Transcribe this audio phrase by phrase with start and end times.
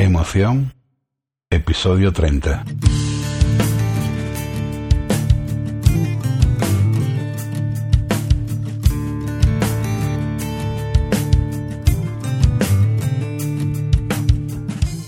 [0.00, 0.72] Emoción,
[1.50, 2.64] episodio 30.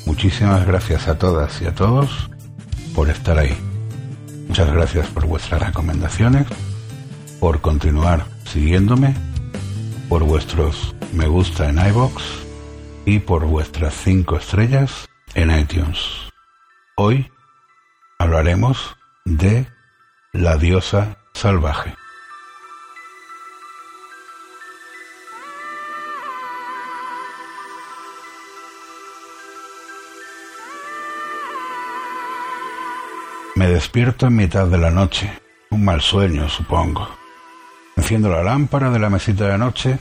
[0.07, 2.29] Muchísimas gracias a todas y a todos
[2.93, 3.57] por estar ahí.
[4.49, 6.49] Muchas gracias por vuestras recomendaciones,
[7.39, 9.15] por continuar siguiéndome,
[10.09, 12.50] por vuestros me gusta en iBox
[13.05, 15.99] y por vuestras cinco estrellas en iTunes.
[16.97, 17.31] Hoy
[18.19, 19.67] hablaremos de
[20.33, 21.95] la diosa salvaje.
[33.57, 35.31] Me despierto en mitad de la noche,
[35.71, 37.09] un mal sueño supongo.
[37.97, 39.99] Enciendo la lámpara de la mesita de noche,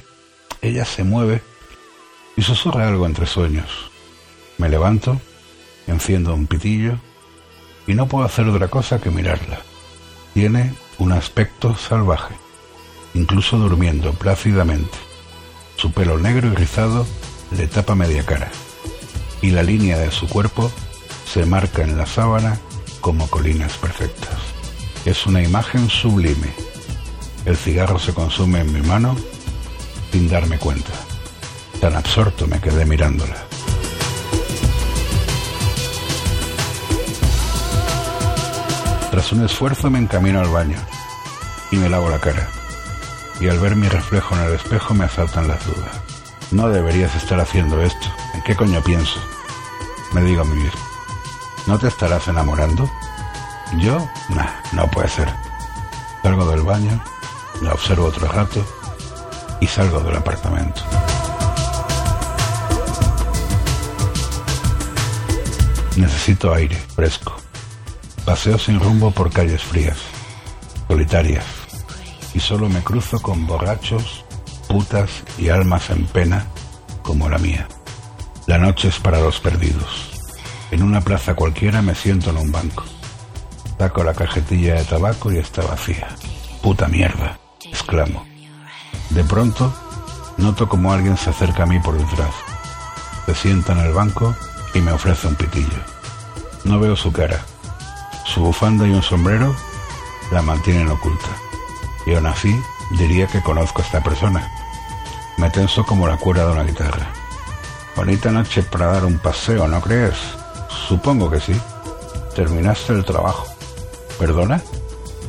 [0.61, 1.41] ella se mueve
[2.39, 3.91] y susurra algo entre sueños.
[4.57, 5.19] Me levanto,
[5.87, 6.97] enciendo un pitillo
[7.85, 9.59] y no puedo hacer otra cosa que mirarla.
[10.33, 12.33] Tiene un aspecto salvaje,
[13.13, 14.97] incluso durmiendo plácidamente.
[15.75, 17.05] Su pelo negro y rizado
[17.51, 18.49] le tapa media cara
[19.41, 20.71] y la línea de su cuerpo
[21.25, 22.57] se marca en la sábana
[23.01, 24.37] como colinas perfectas.
[25.03, 26.53] Es una imagen sublime.
[27.43, 29.17] El cigarro se consume en mi mano
[30.13, 31.08] sin darme cuenta.
[31.79, 33.35] Tan absorto me quedé mirándola.
[39.11, 40.77] Tras un esfuerzo me encamino al baño
[41.71, 42.49] y me lavo la cara.
[43.39, 46.01] Y al ver mi reflejo en el espejo me asaltan las dudas.
[46.51, 48.07] No deberías estar haciendo esto.
[48.33, 49.19] ¿En qué coño pienso?
[50.13, 50.79] Me digo a mí mismo.
[51.65, 52.89] ¿No te estarás enamorando?
[53.77, 55.33] Yo, nah, no puede ser.
[56.23, 57.01] Salgo del baño,
[57.61, 58.65] la observo otro rato
[59.61, 60.81] y salgo del apartamento.
[65.99, 67.35] Necesito aire fresco.
[68.23, 69.97] Paseo sin rumbo por calles frías,
[70.87, 71.43] solitarias,
[72.33, 74.23] y solo me cruzo con borrachos,
[74.69, 76.45] putas y almas en pena
[77.01, 77.67] como la mía.
[78.47, 80.31] La noche es para los perdidos.
[80.71, 82.85] En una plaza cualquiera me siento en un banco.
[83.77, 86.07] Saco la cajetilla de tabaco y está vacía.
[86.61, 88.25] Puta mierda, exclamo.
[89.09, 89.73] De pronto,
[90.37, 92.33] noto como alguien se acerca a mí por detrás.
[93.25, 94.33] Se sienta en el banco
[94.73, 95.79] y me ofrece un pitillo.
[96.63, 97.45] No veo su cara.
[98.25, 99.55] Su bufanda y un sombrero
[100.31, 101.29] la mantienen oculta.
[102.05, 102.55] Y aún así
[102.91, 104.51] diría que conozco a esta persona.
[105.37, 107.07] Me tenso como la cuerda de una guitarra.
[107.95, 110.15] Bonita noche para dar un paseo, ¿no crees?
[110.87, 111.59] Supongo que sí.
[112.35, 113.47] Terminaste el trabajo.
[114.17, 114.61] ¿Perdona?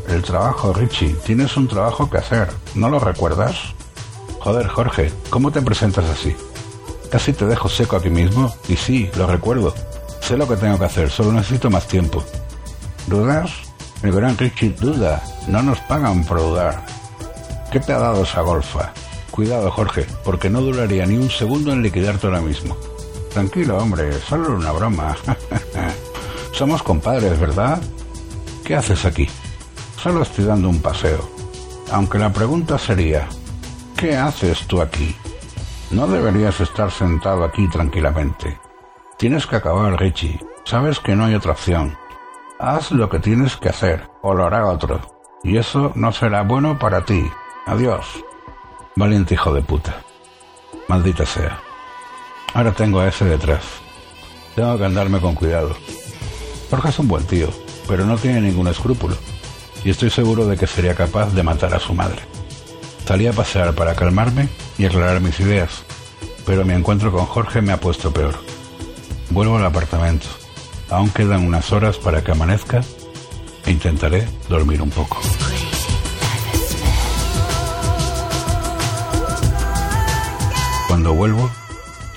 [0.09, 1.15] El trabajo, Richie.
[1.25, 2.51] Tienes un trabajo que hacer.
[2.75, 3.57] ¿No lo recuerdas?
[4.41, 6.35] Joder, Jorge, ¿cómo te presentas así?
[7.11, 8.55] Casi te dejo seco aquí mismo.
[8.69, 9.75] Y sí, lo recuerdo.
[10.21, 12.23] Sé lo que tengo que hacer, solo necesito más tiempo.
[13.07, 13.51] ¿Dudas?
[14.03, 15.23] Mi gran Richie duda.
[15.49, 16.85] No nos pagan por dudar.
[17.73, 18.93] ¿Qué te ha dado esa golfa?
[19.31, 22.77] Cuidado, Jorge, porque no duraría ni un segundo en liquidarte ahora mismo.
[23.33, 25.17] Tranquilo, hombre, solo una broma.
[26.53, 27.81] Somos compadres, ¿verdad?
[28.65, 29.29] ¿Qué haces aquí?
[30.03, 31.31] Solo estoy dando un paseo.
[31.93, 33.29] Aunque la pregunta sería,
[33.97, 35.15] ¿qué haces tú aquí?
[35.91, 38.61] No deberías estar sentado aquí tranquilamente.
[39.19, 40.39] Tienes que acabar, Richie.
[40.65, 41.99] Sabes que no hay otra opción.
[42.61, 45.01] Haz lo que tienes que hacer, o lo hará otro.
[45.43, 47.29] Y eso no será bueno para ti.
[47.67, 48.07] Adiós.
[48.95, 49.97] Valiente hijo de puta.
[50.87, 51.59] Maldita sea.
[52.55, 53.65] Ahora tengo a ese detrás.
[54.55, 55.75] Tengo que andarme con cuidado.
[56.71, 57.49] Jorge es un buen tío,
[57.89, 59.17] pero no tiene ningún escrúpulo.
[59.85, 62.23] Y estoy seguro de que sería capaz de matar a su madre.
[63.07, 64.49] Salí a pasear para calmarme
[64.81, 65.85] y aclarar mis ideas,
[66.47, 68.35] pero mi encuentro con Jorge me ha puesto peor.
[69.29, 70.27] Vuelvo al apartamento.
[70.89, 72.81] Aún quedan unas horas para que amanezca
[73.67, 75.21] e intentaré dormir un poco.
[80.89, 81.51] Cuando vuelvo,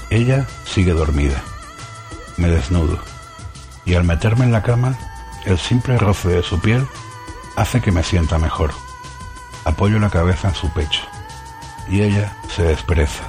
[0.09, 1.43] ella sigue dormida.
[2.37, 2.97] Me desnudo
[3.85, 4.97] y al meterme en la cama,
[5.45, 6.87] el simple roce de su piel
[7.57, 8.71] hace que me sienta mejor.
[9.65, 11.12] Apoyo la cabeza en su pecho
[11.89, 13.23] y ella se despereza.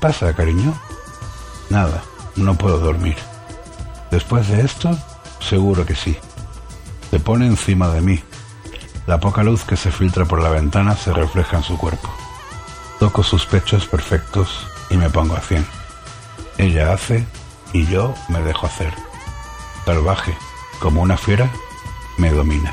[0.00, 0.74] ¿Pasa, cariño?
[1.70, 2.02] Nada,
[2.36, 3.16] no puedo dormir.
[4.10, 4.96] Después de esto,
[5.40, 6.16] seguro que sí.
[7.10, 8.22] Se pone encima de mí.
[9.06, 12.08] La poca luz que se filtra por la ventana se refleja en su cuerpo.
[12.98, 15.66] Toco sus pechos perfectos y me pongo a cien.
[16.58, 17.26] Ella hace
[17.72, 18.92] y yo me dejo hacer.
[19.84, 20.36] Salvaje,
[20.78, 21.50] como una fiera,
[22.18, 22.72] me domina.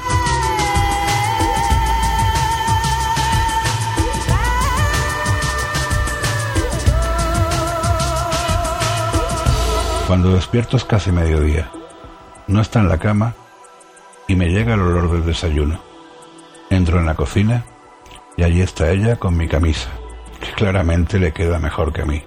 [10.10, 11.70] Cuando despierto es casi mediodía.
[12.48, 13.36] No está en la cama
[14.28, 15.80] y me llega el olor del desayuno.
[16.72, 17.64] Entro en la cocina
[18.36, 19.92] y allí está ella con mi camisa,
[20.40, 22.24] que claramente le queda mejor que a mí.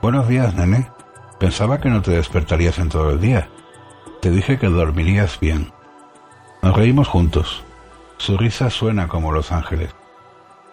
[0.00, 0.90] Buenos días, nene.
[1.38, 3.50] Pensaba que no te despertarías en todo el día.
[4.22, 5.74] Te dije que dormirías bien.
[6.62, 7.62] Nos reímos juntos.
[8.16, 9.94] Su risa suena como los ángeles.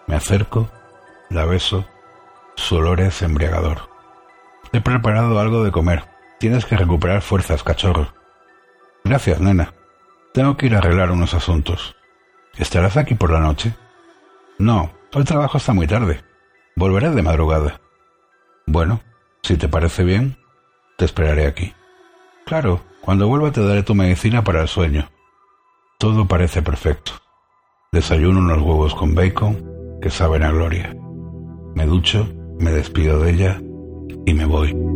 [0.06, 0.70] Me acerco,
[1.28, 1.84] la beso,
[2.56, 3.90] su olor es embriagador.
[4.72, 6.13] He preparado algo de comer.
[6.44, 8.12] Tienes que recuperar fuerzas, cachorro.
[9.02, 9.72] Gracias, nena.
[10.34, 11.96] Tengo que ir a arreglar unos asuntos.
[12.58, 13.72] ¿Estarás aquí por la noche?
[14.58, 16.22] No, el trabajo está muy tarde.
[16.76, 17.80] Volveré de madrugada.
[18.66, 19.00] Bueno,
[19.42, 20.36] si te parece bien,
[20.98, 21.72] te esperaré aquí.
[22.44, 25.08] Claro, cuando vuelva te daré tu medicina para el sueño.
[25.98, 27.12] Todo parece perfecto.
[27.90, 30.94] Desayuno unos huevos con bacon que saben a gloria.
[31.74, 32.28] Me ducho,
[32.60, 33.62] me despido de ella
[34.26, 34.93] y me voy.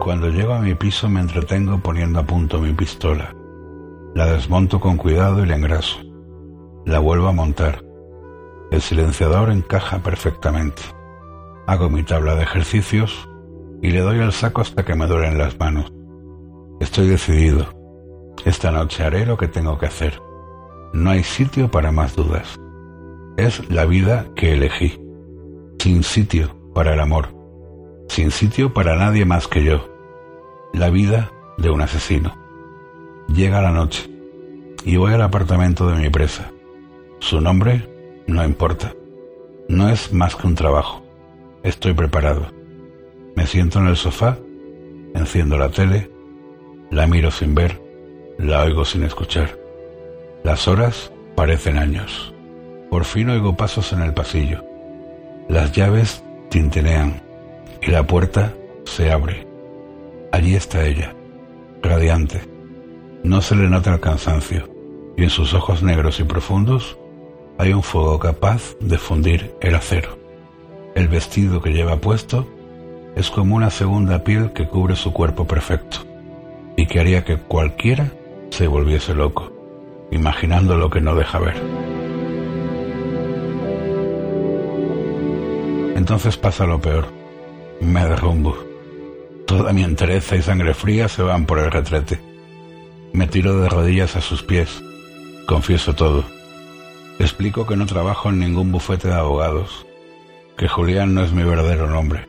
[0.00, 3.34] Cuando llego a mi piso me entretengo poniendo a punto mi pistola.
[4.14, 5.98] La desmonto con cuidado y la engraso.
[6.86, 7.84] La vuelvo a montar.
[8.70, 10.80] El silenciador encaja perfectamente.
[11.66, 13.28] Hago mi tabla de ejercicios
[13.82, 15.92] y le doy al saco hasta que me duelen las manos.
[16.80, 17.66] Estoy decidido.
[18.46, 20.18] Esta noche haré lo que tengo que hacer.
[20.94, 22.58] No hay sitio para más dudas.
[23.36, 24.98] Es la vida que elegí.
[25.78, 27.39] Sin sitio para el amor.
[28.10, 29.88] Sin sitio para nadie más que yo.
[30.72, 32.36] La vida de un asesino.
[33.28, 34.10] Llega la noche
[34.84, 36.50] y voy al apartamento de mi presa.
[37.20, 37.88] Su nombre
[38.26, 38.94] no importa.
[39.68, 41.06] No es más que un trabajo.
[41.62, 42.48] Estoy preparado.
[43.36, 44.38] Me siento en el sofá,
[45.14, 46.10] enciendo la tele,
[46.90, 47.80] la miro sin ver,
[48.38, 49.56] la oigo sin escuchar.
[50.42, 52.34] Las horas parecen años.
[52.90, 54.64] Por fin oigo pasos en el pasillo.
[55.48, 57.29] Las llaves tintinean
[57.82, 58.54] y la puerta
[58.84, 59.46] se abre.
[60.32, 61.14] Allí está ella,
[61.82, 62.42] radiante.
[63.24, 64.68] No se le nota el cansancio,
[65.16, 66.98] y en sus ojos negros y profundos
[67.58, 70.18] hay un fuego capaz de fundir el acero.
[70.94, 72.46] El vestido que lleva puesto
[73.16, 75.98] es como una segunda piel que cubre su cuerpo perfecto
[76.76, 78.12] y que haría que cualquiera
[78.50, 79.52] se volviese loco,
[80.10, 81.56] imaginando lo que no deja ver.
[85.96, 87.19] Entonces pasa lo peor.
[87.80, 88.56] Me derrumbo.
[89.46, 92.20] Toda mi entereza y sangre fría se van por el retrete.
[93.12, 94.82] Me tiro de rodillas a sus pies.
[95.46, 96.24] Confieso todo.
[97.18, 99.86] Explico que no trabajo en ningún bufete de abogados,
[100.56, 102.26] que Julián no es mi verdadero nombre.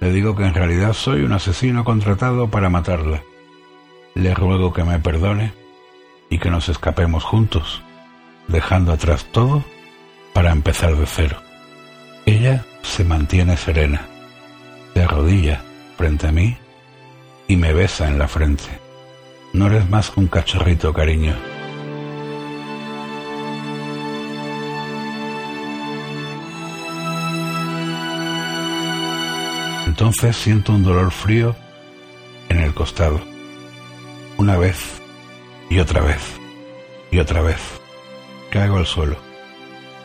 [0.00, 3.22] Le digo que en realidad soy un asesino contratado para matarla.
[4.14, 5.52] Le ruego que me perdone
[6.28, 7.82] y que nos escapemos juntos,
[8.48, 9.64] dejando atrás todo
[10.34, 11.38] para empezar de cero.
[12.26, 14.06] Ella se mantiene serena,
[14.96, 15.62] se arrodilla
[15.98, 16.56] frente a mí
[17.48, 18.64] y me besa en la frente.
[19.52, 21.36] No eres más que un cachorrito, cariño.
[29.86, 31.54] Entonces siento un dolor frío
[32.48, 33.20] en el costado.
[34.38, 35.02] Una vez
[35.68, 36.22] y otra vez
[37.10, 37.60] y otra vez.
[38.48, 39.18] Caigo al suelo.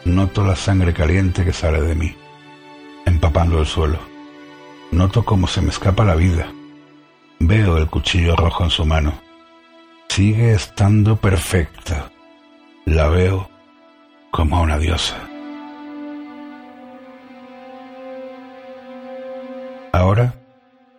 [0.03, 2.13] Noto la sangre caliente que sale de mí,
[3.05, 4.10] empapando el suelo.
[4.91, 6.51] Noto cómo se me escapa la vida.
[7.39, 9.13] Veo el cuchillo rojo en su mano.
[10.09, 12.11] Sigue estando perfecta.
[12.85, 13.49] La veo
[14.31, 15.15] como una diosa.
[19.93, 20.35] Ahora,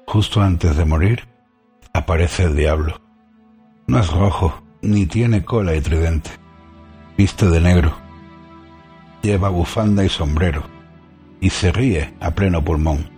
[0.06, 1.28] justo antes de morir,
[1.92, 2.98] aparece el diablo.
[3.86, 6.30] No es rojo, ni tiene cola y tridente.
[7.18, 7.94] Viste de negro.
[9.20, 10.62] Lleva bufanda y sombrero.
[11.42, 13.11] Y se ríe a pleno pulmón.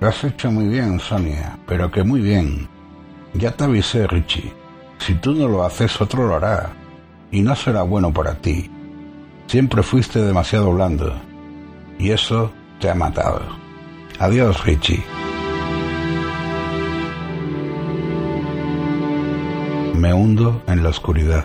[0.00, 2.68] Lo has hecho muy bien, Sonia, pero que muy bien.
[3.34, 4.52] Ya te avisé, Richie.
[4.98, 6.70] Si tú no lo haces, otro lo hará.
[7.30, 8.70] Y no será bueno para ti.
[9.46, 11.14] Siempre fuiste demasiado blando.
[11.98, 13.42] Y eso te ha matado.
[14.20, 15.02] Adiós, Richie.
[19.94, 21.44] Me hundo en la oscuridad.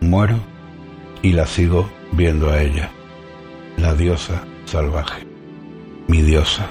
[0.00, 0.38] Muero
[1.20, 2.90] y la sigo viendo a ella,
[3.76, 5.26] la diosa salvaje.
[6.08, 6.66] mi diosa.